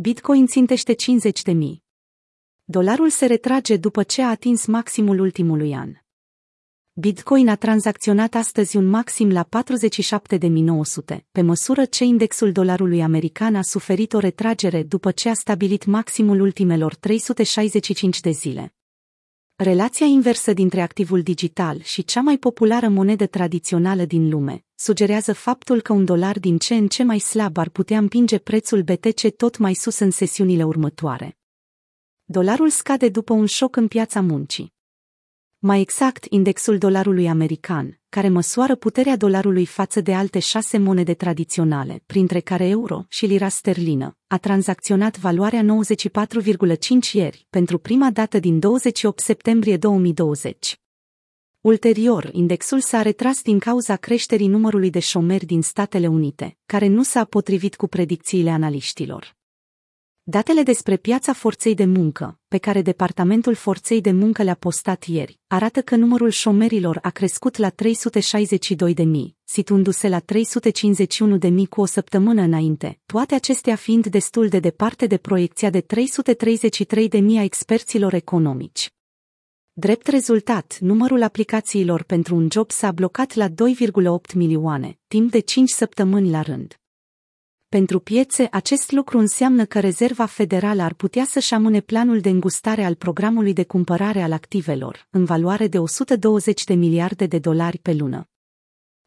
[0.00, 1.82] Bitcoin țintește 50 de mii.
[2.64, 5.92] Dolarul se retrage după ce a atins maximul ultimului an.
[6.92, 9.48] Bitcoin a tranzacționat astăzi un maxim la
[11.16, 15.84] 47.900, pe măsură ce indexul dolarului american a suferit o retragere după ce a stabilit
[15.84, 18.77] maximul ultimelor 365 de zile.
[19.60, 25.80] Relația inversă dintre activul digital și cea mai populară monedă tradițională din lume sugerează faptul
[25.80, 29.56] că un dolar din ce în ce mai slab ar putea împinge prețul BTC tot
[29.56, 31.38] mai sus în sesiunile următoare.
[32.24, 34.72] Dolarul scade după un șoc în piața muncii.
[35.58, 42.02] Mai exact, indexul dolarului american, care măsoară puterea dolarului față de alte șase monede tradiționale,
[42.06, 48.58] printre care euro și lira sterlină, a tranzacționat valoarea 94,5 ieri, pentru prima dată din
[48.58, 50.80] 28 septembrie 2020.
[51.60, 57.02] Ulterior, indexul s-a retras din cauza creșterii numărului de șomeri din Statele Unite, care nu
[57.02, 59.37] s-a potrivit cu predicțiile analiștilor.
[60.30, 65.38] Datele despre piața forței de muncă, pe care Departamentul Forței de Muncă le-a postat ieri,
[65.46, 71.66] arată că numărul șomerilor a crescut la 362 de mii, situându-se la 351 de mii
[71.66, 77.18] cu o săptămână înainte, toate acestea fiind destul de departe de proiecția de 333 de
[77.18, 78.92] mii a experților economici.
[79.72, 83.54] Drept rezultat, numărul aplicațiilor pentru un job s-a blocat la 2,8
[84.34, 86.78] milioane, timp de 5 săptămâni la rând.
[87.68, 92.84] Pentru piețe, acest lucru înseamnă că Rezerva Federală ar putea să-și amâne planul de îngustare
[92.84, 97.92] al programului de cumpărare al activelor, în valoare de 120 de miliarde de dolari pe
[97.92, 98.28] lună.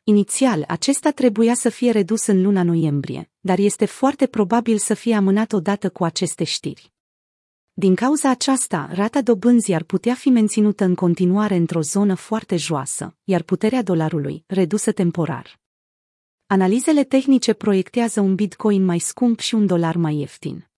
[0.03, 5.16] Inițial, acesta trebuia să fie redus în luna noiembrie, dar este foarte probabil să fie
[5.16, 6.94] amânat odată cu aceste știri.
[7.73, 13.16] Din cauza aceasta, rata dobânzii ar putea fi menținută în continuare într-o zonă foarte joasă,
[13.23, 15.61] iar puterea dolarului, redusă temporar.
[16.52, 20.70] Analizele tehnice proiectează un bitcoin mai scump și un dolar mai ieftin.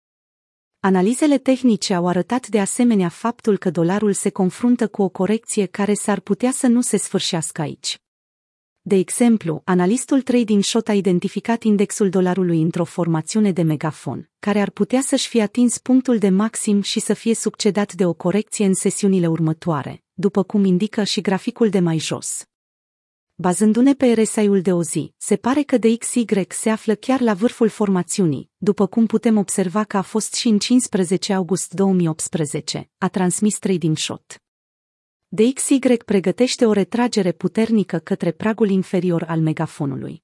[0.80, 5.94] Analizele tehnice au arătat de asemenea faptul că dolarul se confruntă cu o corecție care
[5.94, 7.98] s-ar putea să nu se sfârșească aici.
[8.81, 14.70] De exemplu, analistul Trading Shot a identificat indexul dolarului într-o formațiune de megafon, care ar
[14.70, 18.74] putea să-și fie atins punctul de maxim și să fie succedat de o corecție în
[18.74, 22.47] sesiunile următoare, după cum indică și graficul de mai jos.
[23.36, 27.70] Bazându-ne pe RSI-ul de o zi, se pare că DXY se află chiar la vârful
[27.70, 33.58] formațiunii, după cum putem observa că a fost și în 15 august 2018, a transmis
[33.58, 34.36] Trading Shot.
[35.28, 40.24] DXY pregătește o retragere puternică către pragul inferior al megafonului.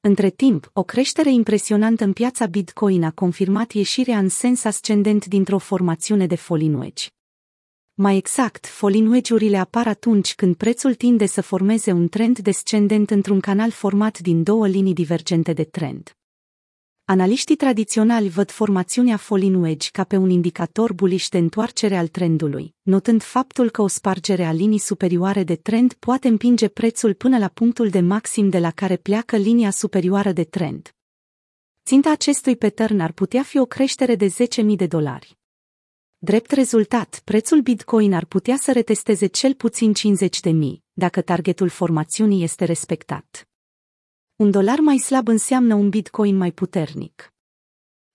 [0.00, 5.58] Între timp, o creștere impresionantă în piața Bitcoin a confirmat ieșirea în sens ascendent dintr-o
[5.58, 7.10] formațiune de folinuegi.
[8.02, 13.70] Mai exact, folinuegiurile apar atunci când prețul tinde să formeze un trend descendent într-un canal
[13.70, 16.16] format din două linii divergente de trend.
[17.04, 23.22] Analiștii tradiționali văd formațiunea folinuegi ca pe un indicator buliș de întoarcere al trendului, notând
[23.22, 27.88] faptul că o spargere a linii superioare de trend poate împinge prețul până la punctul
[27.88, 30.94] de maxim de la care pleacă linia superioară de trend.
[31.84, 35.40] Ținta acestui pattern ar putea fi o creștere de 10.000 de dolari.
[36.24, 41.68] Drept rezultat, prețul Bitcoin ar putea să retesteze cel puțin 50 de mii, dacă targetul
[41.68, 43.48] formațiunii este respectat.
[44.36, 47.32] Un dolar mai slab înseamnă un Bitcoin mai puternic.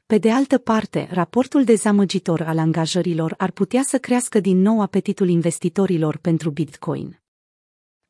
[0.05, 5.29] Pe de altă parte, raportul dezamăgitor al angajărilor ar putea să crească din nou apetitul
[5.29, 7.21] investitorilor pentru Bitcoin.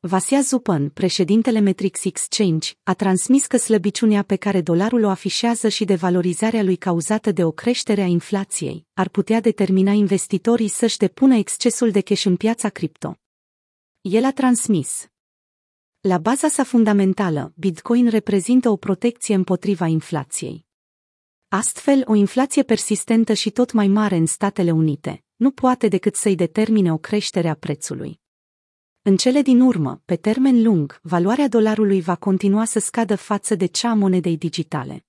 [0.00, 5.84] Vasia Zupan, președintele Metrix Exchange, a transmis că slăbiciunea pe care dolarul o afișează și
[5.84, 11.90] devalorizarea lui cauzată de o creștere a inflației ar putea determina investitorii să-și depună excesul
[11.90, 13.16] de cash în piața cripto.
[14.00, 15.06] El a transmis.
[16.00, 20.66] La baza sa fundamentală, Bitcoin reprezintă o protecție împotriva inflației.
[21.48, 26.34] Astfel, o inflație persistentă și tot mai mare în Statele Unite nu poate decât să-i
[26.34, 28.20] determine o creștere a prețului.
[29.08, 33.66] În cele din urmă, pe termen lung, valoarea dolarului va continua să scadă față de
[33.66, 35.07] cea a monedei digitale.